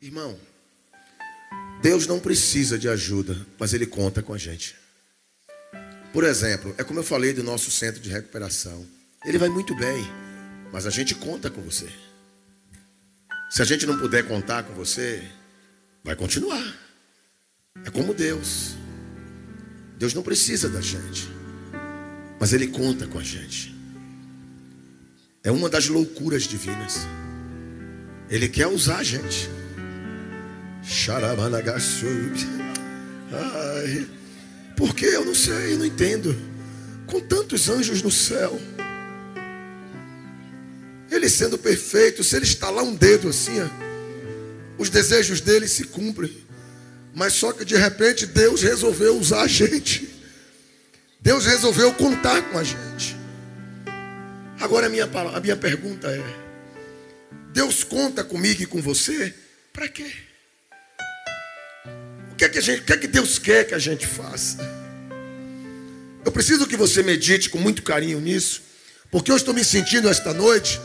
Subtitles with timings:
[0.00, 0.38] Irmão,
[1.82, 4.76] Deus não precisa de ajuda, mas Ele conta com a gente.
[6.12, 8.86] Por exemplo, é como eu falei do nosso centro de recuperação.
[9.24, 10.06] Ele vai muito bem,
[10.72, 11.88] mas a gente conta com você.
[13.50, 15.28] Se a gente não puder contar com você,
[16.04, 16.76] vai continuar.
[17.84, 18.76] É como Deus.
[19.96, 21.28] Deus não precisa da gente,
[22.38, 23.74] mas Ele conta com a gente.
[25.42, 27.00] É uma das loucuras divinas.
[28.30, 29.57] Ele quer usar a gente.
[33.30, 34.08] Ai,
[34.76, 36.34] porque eu não sei, não entendo.
[37.06, 38.58] Com tantos anjos no céu,
[41.10, 43.68] ele sendo perfeito, se ele estalar um dedo assim, ó,
[44.78, 46.34] os desejos dele se cumprem.
[47.14, 50.08] Mas só que de repente Deus resolveu usar a gente.
[51.20, 53.16] Deus resolveu contar com a gente.
[54.60, 56.22] Agora a minha, a minha pergunta é:
[57.52, 59.34] Deus conta comigo e com você?
[59.72, 60.27] Para quê?
[62.38, 64.58] Que é que, gente, que é que Deus quer que a gente faça?
[66.24, 68.62] Eu preciso que você medite com muito carinho nisso,
[69.10, 70.80] porque eu estou me sentindo esta noite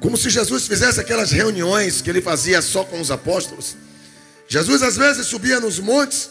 [0.00, 3.74] como se Jesus fizesse aquelas reuniões que ele fazia só com os apóstolos.
[4.46, 6.28] Jesus às vezes subia nos montes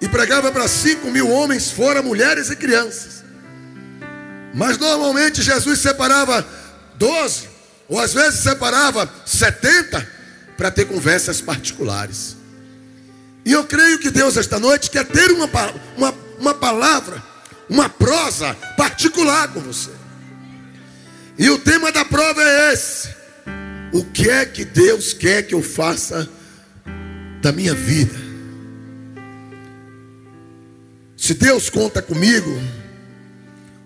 [0.00, 3.24] e pregava para cinco mil homens, fora mulheres e crianças.
[4.54, 6.46] Mas normalmente Jesus separava
[6.94, 7.48] doze,
[7.88, 10.08] ou às vezes separava setenta,
[10.56, 12.37] para ter conversas particulares.
[13.48, 15.48] E eu creio que Deus esta noite quer ter uma,
[15.96, 17.24] uma, uma palavra,
[17.66, 19.90] uma prosa particular com você.
[21.38, 23.08] E o tema da prova é esse:
[23.90, 26.28] O que é que Deus quer que eu faça
[27.40, 28.14] da minha vida?
[31.16, 32.50] Se Deus conta comigo,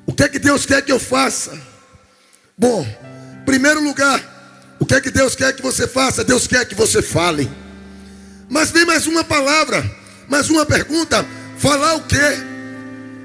[0.05, 1.57] o que é que Deus quer que eu faça?
[2.59, 2.85] Bom,
[3.47, 6.25] primeiro lugar, o que é que Deus quer que você faça?
[6.25, 7.62] Deus quer que você fale.
[8.53, 9.83] Mas vem mais uma palavra,
[10.29, 12.37] mais uma pergunta: falar o quê?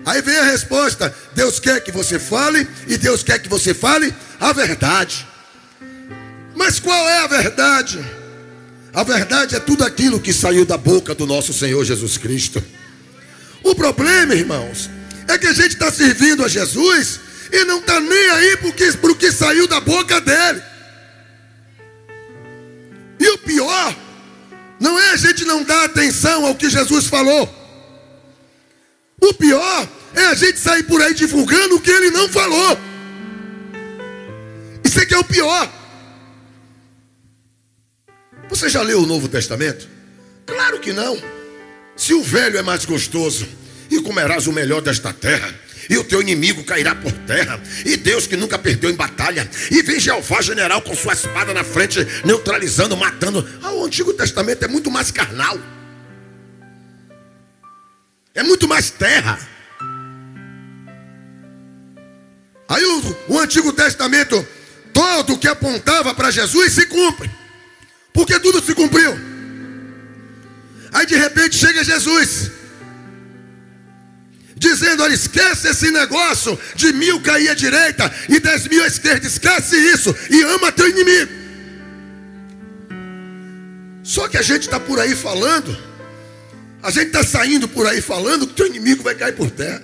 [0.06, 4.16] Aí vem a resposta: Deus quer que você fale, e Deus quer que você fale
[4.40, 5.28] a verdade.
[6.56, 8.00] Mas qual é a verdade?
[8.94, 12.64] A verdade é tudo aquilo que saiu da boca do nosso Senhor Jesus Cristo.
[13.62, 14.90] O problema, irmãos,
[15.28, 17.20] é que a gente está servindo a Jesus
[17.52, 20.64] e não está nem aí para o que saiu da boca dele.
[23.20, 24.07] E o pior
[24.80, 27.54] não é a gente não dar atenção ao que Jesus falou.
[29.20, 32.80] O pior é a gente sair por aí divulgando o que ele não falou.
[34.84, 35.72] Isso é que é o pior.
[38.50, 39.88] Você já leu o Novo Testamento?
[40.46, 41.22] Claro que não.
[41.96, 43.48] Se o velho é mais gostoso,
[43.90, 45.54] e comerás o melhor desta terra,
[45.90, 49.82] e o teu inimigo cairá por terra, e Deus que nunca perdeu em batalha, e
[49.82, 53.48] vem Jeová general com sua espada na frente, neutralizando, matando.
[53.62, 55.58] Ah, o Antigo Testamento é muito mais carnal,
[58.34, 59.40] é muito mais terra.
[62.70, 64.46] Aí o, o Antigo Testamento,
[64.94, 67.30] todo que apontava para Jesus se cumpre,
[68.14, 69.18] porque tudo se cumpriu.
[70.92, 72.52] Aí de repente chega Jesus
[74.58, 79.26] dizendo: olha, esquece esse negócio de mil cair à direita e dez mil à esquerda,
[79.26, 81.32] esquece isso e ama teu inimigo.
[84.04, 85.78] Só que a gente está por aí falando,
[86.82, 89.84] a gente está saindo por aí falando que teu inimigo vai cair por terra.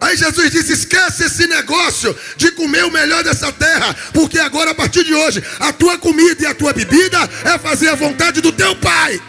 [0.00, 4.74] Aí Jesus disse: esquece esse negócio de comer o melhor dessa terra, porque agora a
[4.74, 8.52] partir de hoje a tua comida e a tua bebida é fazer a vontade do
[8.52, 9.20] teu Pai.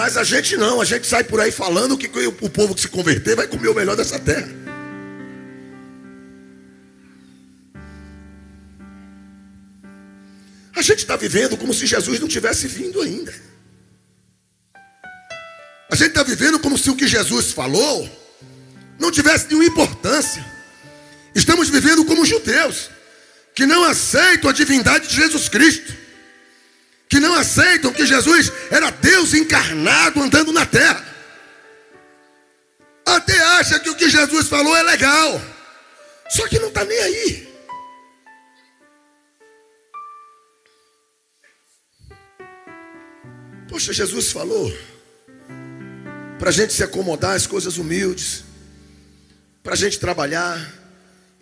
[0.00, 2.86] Mas a gente não, a gente sai por aí falando que o povo que se
[2.86, 4.48] converter vai comer o melhor dessa terra.
[10.72, 13.34] A gente está vivendo como se Jesus não tivesse vindo ainda.
[15.90, 18.08] A gente está vivendo como se o que Jesus falou
[19.00, 20.46] não tivesse nenhuma importância.
[21.34, 22.88] Estamos vivendo como judeus,
[23.52, 25.92] que não aceitam a divindade de Jesus Cristo
[27.08, 31.04] que não aceitam que Jesus era Deus encarnado andando na terra.
[33.06, 35.40] Até acha que o que Jesus falou é legal,
[36.28, 37.48] só que não está nem aí.
[43.68, 44.72] Poxa, Jesus falou
[46.38, 48.44] para a gente se acomodar às coisas humildes,
[49.62, 50.72] para a gente trabalhar,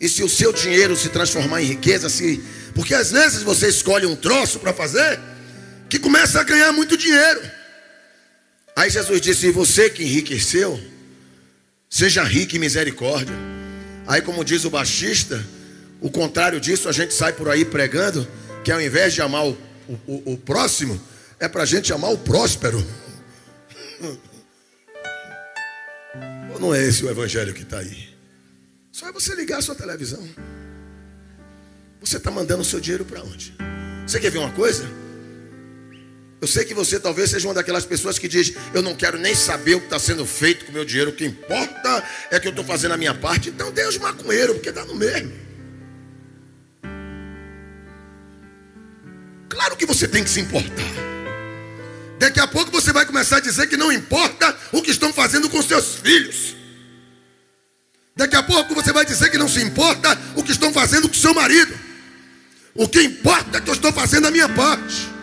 [0.00, 2.42] e se o seu dinheiro se transformar em riqueza, se,
[2.74, 5.20] porque às vezes você escolhe um troço para fazer,
[5.88, 7.40] que começa a ganhar muito dinheiro.
[8.74, 10.80] Aí Jesus disse: você que enriqueceu,
[11.88, 13.34] seja rico em misericórdia.
[14.06, 15.44] Aí, como diz o baixista,
[15.98, 18.28] O contrário disso, a gente sai por aí pregando
[18.62, 19.58] que ao invés de amar o,
[20.06, 21.00] o, o próximo,
[21.40, 22.84] é para a gente amar o próspero.
[26.52, 28.14] Ou não é esse o evangelho que está aí?
[28.92, 30.22] Só é você ligar a sua televisão.
[32.00, 33.54] Você está mandando o seu dinheiro para onde?
[34.06, 34.86] Você quer ver uma coisa?
[36.40, 39.34] Eu sei que você talvez seja uma daquelas pessoas que diz: Eu não quero nem
[39.34, 42.46] saber o que está sendo feito com o meu dinheiro, o que importa é que
[42.46, 43.48] eu estou fazendo a minha parte.
[43.48, 45.32] Então, Deus maconheiro, porque dá no mesmo.
[49.48, 50.84] Claro que você tem que se importar.
[52.18, 55.48] Daqui a pouco você vai começar a dizer que não importa o que estão fazendo
[55.48, 56.54] com seus filhos.
[58.14, 61.14] Daqui a pouco você vai dizer que não se importa o que estão fazendo com
[61.14, 61.74] seu marido.
[62.74, 65.15] O que importa é que eu estou fazendo a minha parte.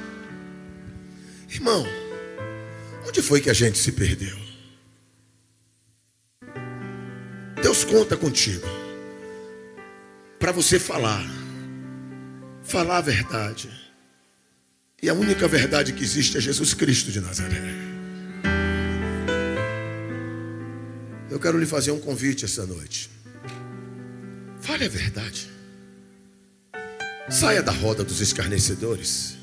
[1.54, 1.86] Irmão,
[3.08, 4.36] onde foi que a gente se perdeu?
[7.62, 8.66] Deus conta contigo
[10.40, 11.24] para você falar,
[12.64, 13.70] falar a verdade.
[15.00, 17.62] E a única verdade que existe é Jesus Cristo de Nazaré.
[21.30, 23.12] Eu quero lhe fazer um convite essa noite.
[24.60, 25.52] Fale a verdade.
[27.30, 29.43] Saia da roda dos escarnecedores.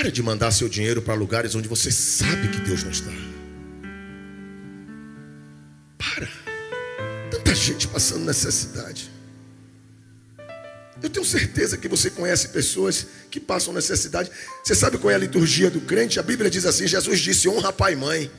[0.00, 3.10] Para de mandar seu dinheiro para lugares onde você sabe que Deus não está.
[5.98, 6.26] Para.
[7.30, 9.10] Tanta gente passando necessidade.
[11.02, 14.30] Eu tenho certeza que você conhece pessoas que passam necessidade.
[14.64, 16.18] Você sabe qual é a liturgia do crente?
[16.18, 18.30] A Bíblia diz assim: Jesus disse: honra pai e mãe.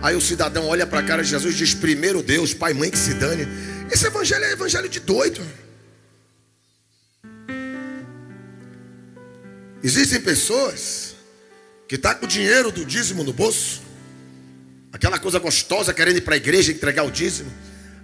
[0.00, 2.74] Aí o cidadão olha para a cara de Jesus e diz: primeiro Deus, pai e
[2.74, 3.48] mãe que se dane.
[3.90, 5.44] Esse evangelho é evangelho de doido.
[9.84, 11.14] Existem pessoas
[11.86, 13.82] que estão tá com o dinheiro do dízimo no bolso,
[14.90, 17.52] aquela coisa gostosa querendo ir para a igreja entregar o dízimo.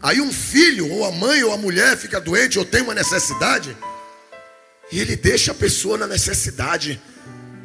[0.02, 3.74] Aí um filho, ou a mãe, ou a mulher fica doente ou tem uma necessidade,
[4.92, 7.00] e ele deixa a pessoa na necessidade,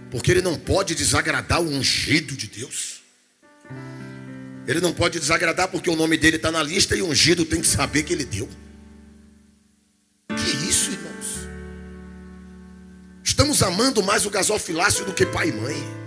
[0.09, 3.01] porque ele não pode desagradar o ungido de Deus.
[4.65, 7.59] Ele não pode desagradar porque o nome dele está na lista e o ungido tem
[7.59, 8.47] que saber que ele deu.
[13.55, 15.97] Estamos amando mais o gasofilácio do que pai e mãe.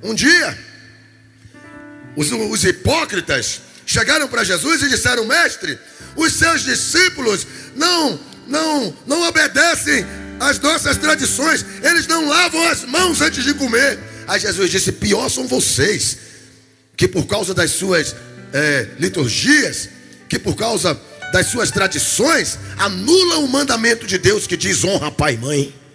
[0.00, 0.56] Um dia,
[2.14, 5.76] os, os hipócritas chegaram para Jesus e disseram: Mestre,
[6.14, 7.44] os seus discípulos
[7.74, 10.06] não, não, não obedecem
[10.38, 13.98] às nossas tradições, eles não lavam as mãos antes de comer.
[14.28, 16.16] Aí Jesus disse: Pior são vocês,
[16.96, 18.14] que por causa das suas
[18.52, 19.88] é, liturgias,
[20.28, 20.96] que por causa
[21.32, 25.85] das suas tradições, anulam o mandamento de Deus que diz honra pai e mãe.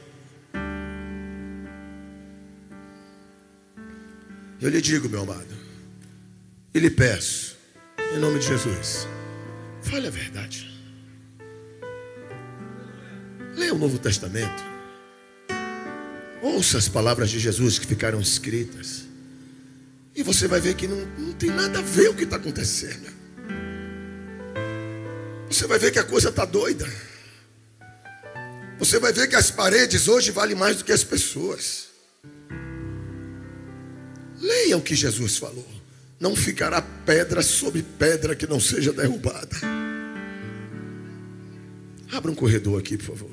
[4.61, 5.57] Eu lhe digo, meu amado,
[6.71, 7.57] e lhe peço,
[8.13, 9.07] em nome de Jesus,
[9.81, 10.69] fale a verdade.
[13.55, 14.63] Leia o Novo Testamento.
[16.43, 19.03] Ouça as palavras de Jesus que ficaram escritas.
[20.15, 23.09] E você vai ver que não, não tem nada a ver o que está acontecendo.
[25.49, 26.87] Você vai ver que a coisa está doida.
[28.77, 31.90] Você vai ver que as paredes hoje valem mais do que as pessoas.
[34.41, 35.67] Leia o que Jesus falou.
[36.19, 39.55] Não ficará pedra sobre pedra que não seja derrubada.
[42.11, 43.31] Abra um corredor aqui, por favor.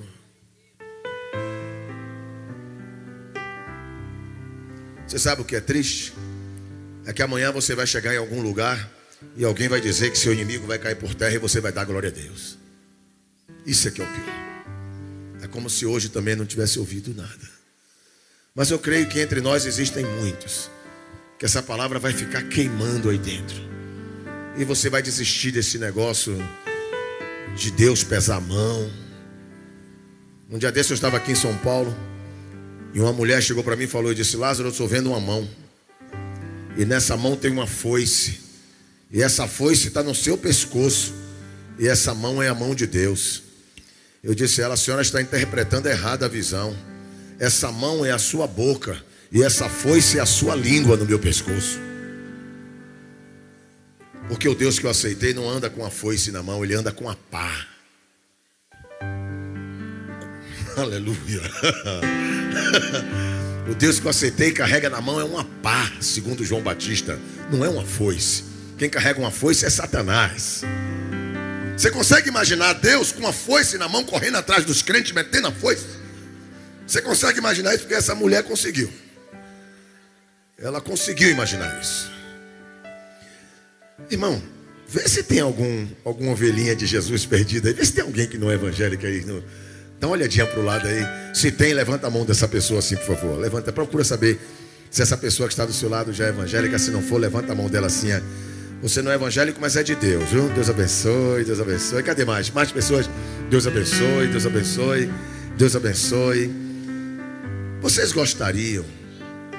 [5.07, 6.13] Você sabe o que é triste?
[7.07, 8.91] É que amanhã você vai chegar em algum lugar
[9.37, 11.87] e alguém vai dizer que seu inimigo vai cair por terra e você vai dar
[11.87, 12.59] glória a Deus.
[13.65, 15.43] Isso é que é o pior.
[15.43, 17.49] É como se hoje também não tivesse ouvido nada.
[18.55, 20.71] Mas eu creio que entre nós existem muitos
[21.39, 23.57] que essa palavra vai ficar queimando aí dentro.
[24.57, 26.37] E você vai desistir desse negócio
[27.57, 28.91] de Deus pesar a mão.
[30.51, 31.97] Um dia desse eu estava aqui em São Paulo
[32.93, 35.21] e uma mulher chegou para mim e falou: Eu disse, Lázaro, eu estou vendo uma
[35.21, 35.49] mão.
[36.77, 38.41] E nessa mão tem uma foice.
[39.11, 41.15] E essa foice está no seu pescoço.
[41.79, 43.43] E essa mão é a mão de Deus.
[44.25, 46.77] Eu disse a ela: A senhora está interpretando errado a visão.
[47.39, 49.07] Essa mão é a sua boca.
[49.31, 51.79] E essa foice é a sua língua no meu pescoço.
[54.27, 56.91] Porque o Deus que eu aceitei não anda com a foice na mão, ele anda
[56.91, 57.67] com a pá.
[60.77, 61.43] Aleluia.
[63.71, 67.19] o Deus que eu aceitei carrega na mão é uma pá, segundo João Batista,
[67.51, 68.45] não é uma foice.
[68.79, 70.63] Quem carrega uma foice é Satanás.
[71.77, 75.53] Você consegue imaginar Deus com uma foice na mão correndo atrás dos crentes, metendo a
[75.53, 75.87] foice?
[76.87, 78.91] Você consegue imaginar isso porque essa mulher conseguiu.
[80.59, 82.11] Ela conseguiu imaginar isso.
[84.11, 84.43] Irmão,
[84.91, 87.75] Vê se tem algum, alguma ovelhinha de Jesus perdida aí.
[87.75, 89.23] Vê se tem alguém que não é evangélico aí.
[89.23, 89.45] No...
[90.01, 91.07] Dá uma olhadinha para o lado aí.
[91.35, 93.39] Se tem, levanta a mão dessa pessoa assim, por favor.
[93.39, 94.41] Levanta, procura saber
[94.91, 96.79] se essa pessoa que está do seu lado já é evangélica.
[96.79, 98.11] Se não for, levanta a mão dela assim.
[98.11, 98.23] É.
[98.81, 100.49] Você não é evangélico, mas é de Deus, viu?
[100.49, 102.03] Deus abençoe, Deus abençoe.
[102.03, 102.49] Cadê mais?
[102.49, 103.11] Mais pessoas?
[103.51, 105.11] Deus abençoe, Deus abençoe,
[105.59, 106.51] Deus abençoe.
[107.83, 108.87] Vocês gostariam,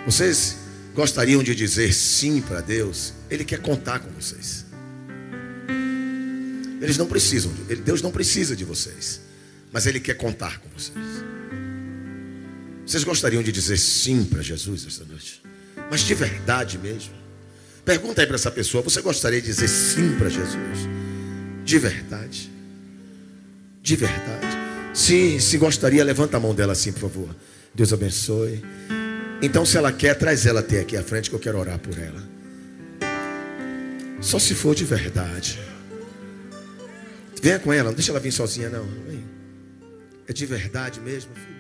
[0.08, 0.56] vocês
[0.94, 3.14] gostariam de dizer sim para Deus?
[3.30, 4.66] Ele quer contar com vocês.
[6.82, 7.52] Eles não precisam,
[7.84, 9.22] Deus não precisa de vocês,
[9.72, 10.98] mas Ele quer contar com vocês.
[12.86, 15.44] Vocês gostariam de dizer sim para Jesus esta noite?
[15.92, 17.14] Mas de verdade mesmo?
[17.86, 20.88] Pergunta aí para essa pessoa: você gostaria de dizer sim para Jesus?
[21.64, 22.50] De verdade?
[23.82, 24.48] De verdade?
[24.94, 27.36] Se, se gostaria, levanta a mão dela assim, por favor.
[27.76, 28.64] Deus abençoe.
[29.42, 31.98] Então, se ela quer, traz ela até aqui à frente que eu quero orar por
[31.98, 32.22] ela.
[34.22, 35.60] Só se for de verdade.
[37.42, 38.86] Venha com ela, não deixa ela vir sozinha, não.
[39.08, 39.24] Vem.
[40.28, 41.59] É de verdade mesmo, filho?